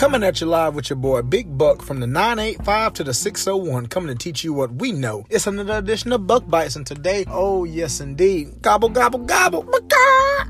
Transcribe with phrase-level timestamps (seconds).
[0.00, 3.88] Coming at you live with your boy Big Buck from the 985 to the 601,
[3.88, 5.26] coming to teach you what we know.
[5.28, 9.68] It's another edition of Buck Bites, and today, oh yes indeed, gobble gobble gobble,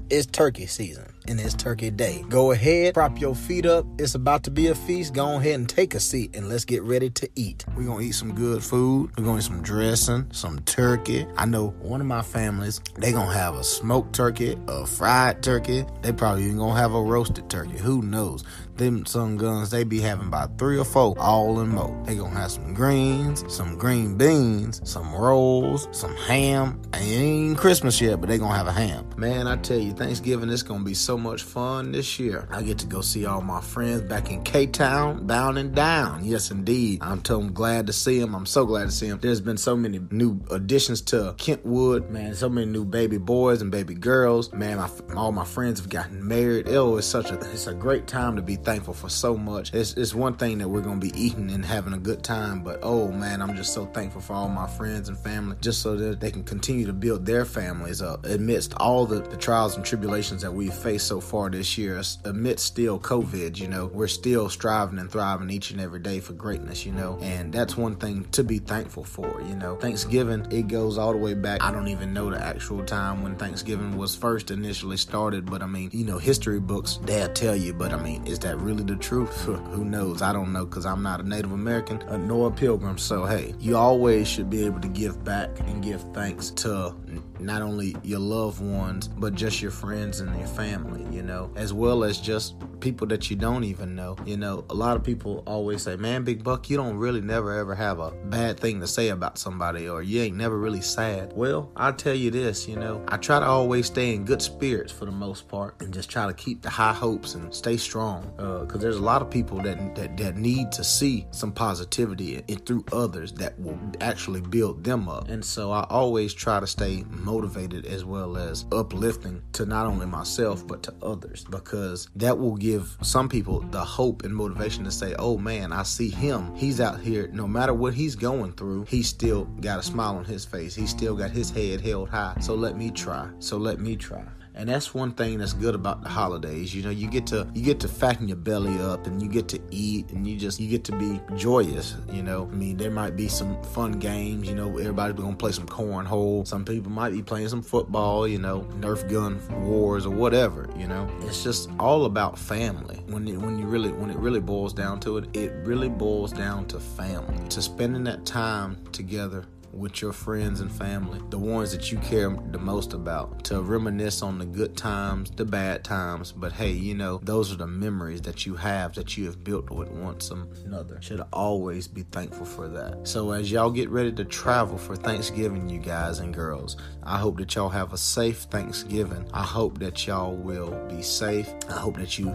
[0.09, 2.25] it's turkey season and it's turkey day.
[2.29, 3.87] Go ahead, prop your feet up.
[3.99, 5.15] It's about to be a feast.
[5.15, 7.65] Go ahead and take a seat and let's get ready to eat.
[7.77, 9.13] We're gonna eat some good food.
[9.17, 11.27] We're gonna eat some dressing, some turkey.
[11.37, 15.85] I know one of my families, they gonna have a smoked turkey, a fried turkey.
[16.03, 17.79] They probably even gonna have a roasted turkey.
[17.79, 18.45] Who knows?
[18.81, 22.03] Them some guns, they be having about three or four all in mo.
[22.05, 26.81] They gonna have some greens, some green beans, some rolls, some ham.
[26.95, 29.09] It ain't Christmas yet, but they gonna have a ham.
[29.17, 32.49] Man, I tell you, Thanksgiving is gonna be so much fun this year.
[32.51, 36.25] I get to go see all my friends back in K-Town, bound and down.
[36.25, 37.01] Yes, indeed.
[37.03, 38.35] I'm so glad to see them.
[38.35, 39.19] I'm so glad to see them.
[39.21, 42.11] There's been so many new additions to Kentwood.
[42.11, 44.53] Man, so many new baby boys and baby girls.
[44.53, 46.69] Man, my, all my friends have gotten married.
[46.69, 49.75] Oh, it's such a it's a great time to be thankful for so much.
[49.75, 52.63] It's, it's one thing that we're going to be eating and having a good time,
[52.63, 55.97] but oh man, I'm just so thankful for all my friends and family, just so
[55.97, 59.85] that they can continue to build their families up amidst all the, the trials and
[59.85, 64.49] tribulations that we've faced so far this year, amidst still COVID, you know, we're still
[64.49, 68.23] striving and thriving each and every day for greatness, you know, and that's one thing
[68.31, 69.75] to be thankful for, you know.
[69.79, 71.61] Thanksgiving, it goes all the way back.
[71.61, 75.67] I don't even know the actual time when Thanksgiving was first initially started, but I
[75.67, 78.97] mean, you know, history books, they'll tell you, but I mean, is that really the
[78.97, 79.41] truth?
[79.45, 80.23] Who knows?
[80.23, 82.99] I don't know because I'm not a Native American uh, nor a pilgrim.
[82.99, 86.95] So, hey, you always should be able to give back and give thanks to
[87.39, 91.73] not only your loved ones, but just your friends and your family, you know, as
[91.73, 94.17] well as just people that you don't even know.
[94.25, 97.53] You know, a lot of people always say, man, Big Buck, you don't really never
[97.59, 101.33] ever have a bad thing to say about somebody or you ain't never really sad.
[101.35, 104.93] Well, I'll tell you this, you know, I try to always stay in good spirits
[104.93, 108.33] for the most part and just try to keep the high hopes and stay strong
[108.37, 112.43] because uh, there's a lot of people that, that, that need to see some positivity
[112.49, 115.29] and through others that will actually build them up.
[115.29, 120.07] And so I always try to stay motivated as well as uplifting to not only
[120.07, 124.91] myself but to others because that will give some people the hope and motivation to
[124.91, 126.55] say, "Oh man, I see him.
[126.55, 130.25] He's out here no matter what he's going through, he's still got a smile on
[130.25, 130.75] his face.
[130.75, 132.37] He's still got his head held high.
[132.41, 133.29] So let me try.
[133.39, 134.25] So let me try."
[134.55, 136.75] And that's one thing that's good about the holidays.
[136.75, 139.49] You know you get to you get to fatten your belly up and you get
[139.49, 142.49] to eat and you just you get to be joyous you know.
[142.51, 146.47] I mean there might be some fun games you know everybody's gonna play some cornhole.
[146.47, 150.87] Some people might be playing some football you know nerf gun wars or whatever you
[150.87, 151.09] know.
[151.23, 153.03] It's just all about family.
[153.07, 156.33] When it, when you really when it really boils down to it it really boils
[156.33, 157.49] down to family.
[157.49, 162.31] To spending that time together with your friends and family, the ones that you care
[162.51, 166.33] the most about, to reminisce on the good times, the bad times.
[166.33, 169.71] But hey, you know, those are the memories that you have that you have built
[169.71, 171.01] with one some another.
[171.01, 173.07] Should always be thankful for that.
[173.07, 177.39] So as y'all get ready to travel for Thanksgiving, you guys and girls, I hope
[177.39, 179.29] that y'all have a safe Thanksgiving.
[179.33, 181.49] I hope that y'all will be safe.
[181.69, 182.35] I hope that you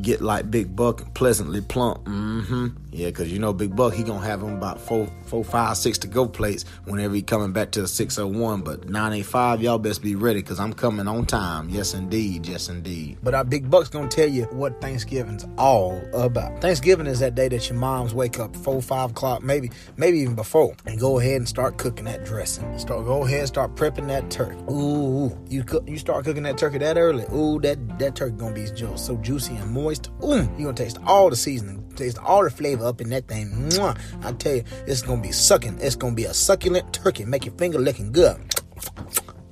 [0.00, 2.04] get like Big Buck and pleasantly plump.
[2.04, 2.68] Mm-hmm.
[2.92, 5.98] Yeah, because you know Big Buck, he gonna have him about four, four, five, six
[5.98, 8.62] to go plates whenever he coming back to the 601.
[8.62, 11.68] But 985, y'all best be ready because I'm coming on time.
[11.68, 12.46] Yes, indeed.
[12.46, 13.18] Yes, indeed.
[13.22, 16.60] But our Big Buck's gonna tell you what Thanksgiving's all about.
[16.60, 20.34] Thanksgiving is that day that your moms wake up four, five o'clock, maybe, maybe even
[20.34, 22.78] before, and go ahead and start cooking that dressing.
[22.78, 24.60] Start go ahead and start prepping that turkey.
[24.70, 27.24] Ooh, you cook, you start cooking that turkey that early.
[27.32, 30.10] Ooh, that that turkey gonna be so juicy and moist.
[30.24, 33.50] Ooh, you gonna taste all the seasoning, taste all the flavor up in that thing.
[33.70, 33.96] Mwah.
[34.24, 35.78] I tell you, it's gonna be sucking.
[35.80, 37.24] It's gonna be a succulent turkey.
[37.24, 38.36] Make your finger licking good.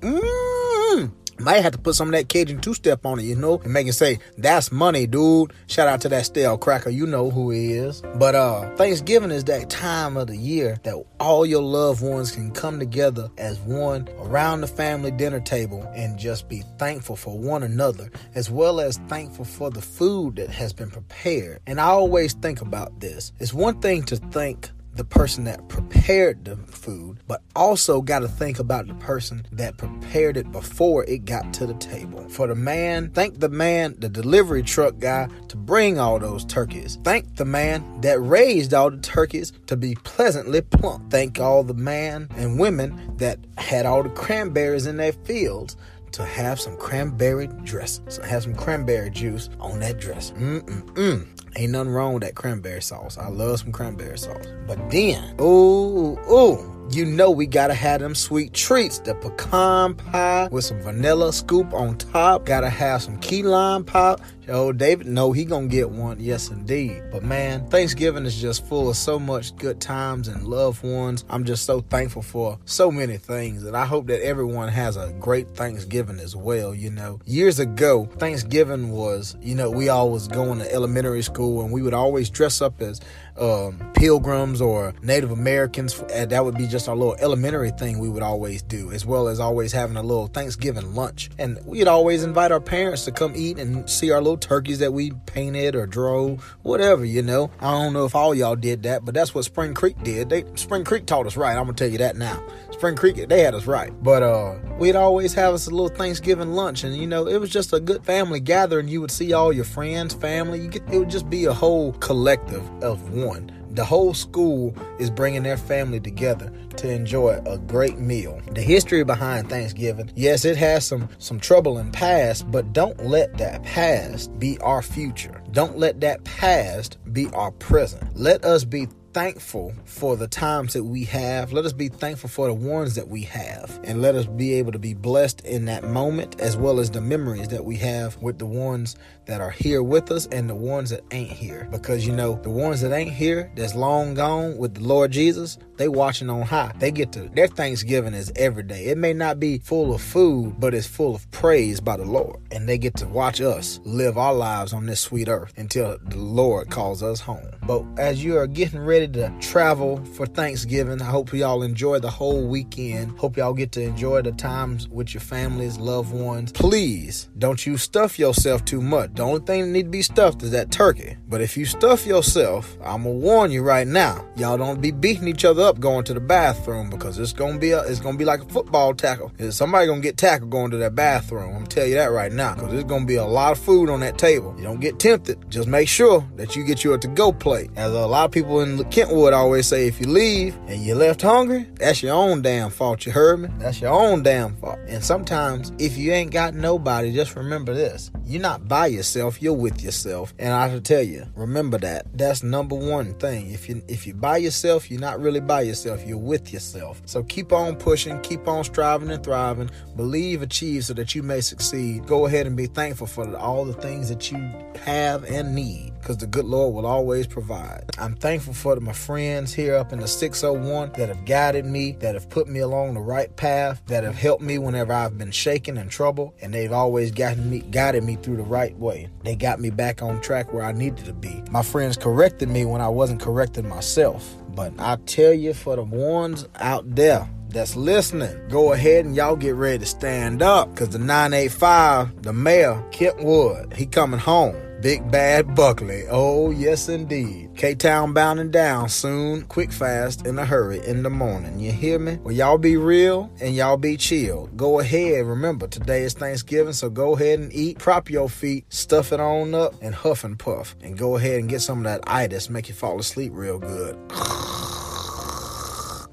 [0.01, 1.11] Mmm.
[1.39, 3.73] Might have to put some of that Cajun two step on it, you know, and
[3.73, 5.53] make it say, that's money, dude.
[5.69, 6.91] Shout out to that stale cracker.
[6.91, 8.03] You know who he is.
[8.17, 12.51] But uh Thanksgiving is that time of the year that all your loved ones can
[12.51, 17.63] come together as one around the family dinner table and just be thankful for one
[17.63, 21.61] another, as well as thankful for the food that has been prepared.
[21.67, 23.33] And I always think about this.
[23.39, 28.29] It's one thing to thank the person that prepared the food, but also got to
[28.29, 32.29] think about the person that prepared it before it got to the table.
[32.29, 36.99] For the man, thank the man, the delivery truck guy, to bring all those turkeys.
[37.05, 41.13] Thank the man that raised all the turkeys to be pleasantly plump.
[41.13, 45.77] Thank all the man and women that had all the cranberries in their fields
[46.19, 48.05] to have some cranberry dressing.
[48.11, 50.33] So have some cranberry juice on that dress.
[50.33, 51.27] Mm-mm-mm.
[51.55, 53.17] Ain't nothing wrong with that cranberry sauce.
[53.17, 54.47] I love some cranberry sauce.
[54.67, 58.99] But then, ooh, ooh, you know we gotta have them sweet treats.
[58.99, 62.45] The pecan pie with some vanilla scoop on top.
[62.45, 64.17] Gotta have some key lime pie
[64.51, 66.19] Oh, David, no, he gonna get one.
[66.21, 67.03] Yes, indeed.
[67.11, 71.25] But man, Thanksgiving is just full of so much good times and loved ones.
[71.29, 75.13] I'm just so thankful for so many things, and I hope that everyone has a
[75.21, 76.75] great Thanksgiving as well.
[76.75, 81.71] You know, years ago, Thanksgiving was, you know, we always going to elementary school, and
[81.71, 83.01] we would always dress up as
[83.39, 86.03] um, pilgrims or Native Americans.
[86.13, 89.29] And that would be just our little elementary thing we would always do, as well
[89.29, 91.31] as always having a little Thanksgiving lunch.
[91.39, 94.93] And we'd always invite our parents to come eat and see our little turkeys that
[94.93, 97.51] we painted or drove, whatever, you know.
[97.61, 100.31] I don't know if all y'all did that, but that's what Spring Creek did.
[100.31, 101.57] They Spring Creek taught us right.
[101.57, 102.43] I'm gonna tell you that now.
[102.71, 103.93] Spring Creek, they had us right.
[104.03, 107.51] But uh, we'd always have us a little Thanksgiving lunch, and you know, it was
[107.51, 108.89] just a good family gathering.
[108.89, 110.61] You would see all your friends, family.
[110.61, 113.58] You get, it would just be a whole collective of one.
[113.79, 118.43] The whole school is bringing their family together to enjoy a great meal.
[118.51, 123.39] The history behind Thanksgiving, yes, it has some some trouble in past, but don't let
[123.39, 125.41] that past be our future.
[125.53, 128.03] Don't let that past be our present.
[128.17, 131.53] Let us be thankful for the times that we have.
[131.53, 133.81] Let us be thankful for the ones that we have.
[133.83, 137.01] And let us be able to be blessed in that moment as well as the
[137.01, 138.95] memories that we have with the ones
[139.27, 141.67] that are here with us and the ones that ain't here.
[141.69, 145.59] Because you know, the ones that ain't here, that's long gone with the Lord Jesus,
[145.79, 146.73] they watching on high.
[146.79, 148.87] They get to their Thanksgiving is every day.
[148.87, 152.41] It may not be full of food, but it's full of praise by the Lord.
[152.51, 156.19] And they get to watch us live our lives on this sweet earth until the
[156.19, 157.51] Lord calls us home.
[157.63, 162.11] But as you are getting ready to travel for Thanksgiving, I hope y'all enjoy the
[162.11, 163.19] whole weekend.
[163.19, 166.51] Hope y'all get to enjoy the times with your families, loved ones.
[166.53, 169.15] Please don't you stuff yourself too much.
[169.15, 171.17] The only thing that need to be stuffed is that turkey.
[171.29, 175.29] But if you stuff yourself, I'm gonna warn you right now, y'all don't be beating
[175.29, 178.25] each other up going to the bathroom because it's gonna be a, it's gonna be
[178.25, 179.31] like a football tackle.
[179.39, 181.55] Is Somebody gonna get tackled going to that bathroom.
[181.55, 184.01] I'm tell you that right now because there's gonna be a lot of food on
[184.01, 184.55] that table.
[184.57, 185.51] You don't get tempted.
[185.51, 187.71] Just make sure that you get you a to-go plate.
[187.77, 191.21] As a lot of people in Kentwood always say, if you leave and you left
[191.21, 193.05] hungry, that's your own damn fault.
[193.05, 193.49] You heard me?
[193.59, 194.79] That's your own damn fault.
[194.89, 199.43] And sometimes if you ain't got nobody, just remember this: you're not by yourself.
[199.43, 200.33] You're with yourself.
[200.39, 202.07] And I should tell you, remember that.
[202.17, 203.51] That's number one thing.
[203.51, 206.07] If you if you by yourself, you're not really by yourself.
[206.07, 207.03] You're with yourself.
[207.07, 209.71] So keep on pushing, keep on striving and thriving.
[209.97, 212.07] Believe, achieve, so that you may succeed.
[212.07, 214.39] Go ahead and be thankful for all the things that you
[214.85, 217.85] have and need because the good Lord will always provide.
[217.99, 222.15] I'm thankful for my friends here up in the 601 that have guided me, that
[222.15, 225.77] have put me along the right path, that have helped me whenever I've been shaken
[225.77, 229.09] and trouble, and they've always gotten me, guided me through the right way.
[229.25, 231.43] They got me back on track where I needed to be.
[231.51, 234.35] My friends corrected me when I wasn't correcting myself.
[234.59, 239.37] But I tell you, for the ones out there that's listening, go ahead and y'all
[239.37, 244.57] get ready to stand up because the 985, the mayor, Kentwood, he coming home.
[244.81, 246.05] Big Bad Buckley.
[246.09, 247.51] Oh, yes, indeed.
[247.57, 251.59] K Town bounding down soon, quick, fast, in a hurry in the morning.
[251.59, 252.17] You hear me?
[252.23, 254.47] Well, y'all be real and y'all be chill.
[254.55, 255.27] Go ahead.
[255.27, 257.79] Remember, today is Thanksgiving, so go ahead and eat.
[257.79, 260.77] Prop your feet, stuff it on up, and huff and puff.
[260.81, 263.99] And go ahead and get some of that itis, make you fall asleep real good.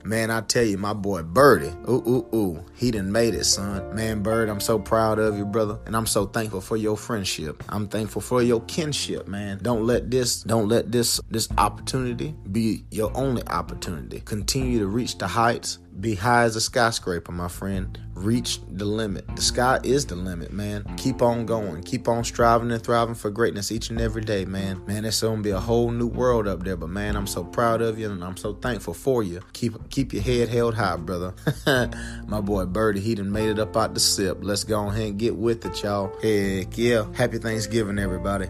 [0.05, 3.95] Man, I tell you, my boy Birdie, ooh, ooh, ooh, he done made it, son.
[3.95, 5.79] Man, Bird, I'm so proud of you, brother.
[5.87, 7.63] And I'm so thankful for your friendship.
[7.69, 9.57] I'm thankful for your kinship, man.
[9.63, 14.19] Don't let this, don't let this, this opportunity be your only opportunity.
[14.19, 17.99] Continue to reach the heights be high as a skyscraper, my friend.
[18.13, 19.25] Reach the limit.
[19.35, 20.83] The sky is the limit, man.
[20.97, 21.83] Keep on going.
[21.83, 24.81] Keep on striving and thriving for greatness each and every day, man.
[24.85, 26.77] Man, it's gonna be a whole new world up there.
[26.77, 29.41] But man, I'm so proud of you and I'm so thankful for you.
[29.53, 31.33] Keep keep your head held high, brother.
[32.27, 34.39] my boy Birdie, he done made it up out the sip.
[34.41, 36.13] Let's go ahead and get with it, y'all.
[36.21, 37.05] Heck yeah.
[37.13, 38.47] Happy Thanksgiving, everybody.